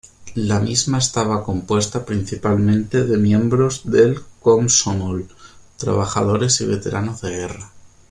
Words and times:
La 0.47 0.59
misma 0.59 0.97
estaba 0.97 1.43
compuesta 1.43 2.03
principalmente 2.05 3.03
de 3.03 3.17
miembros 3.19 3.81
del 3.85 4.19
Komsomol, 4.41 5.27
trabajadores 5.77 6.59
y 6.61 6.65
veteranos 6.65 7.21
de 7.21 7.29
guerra. 7.29 7.71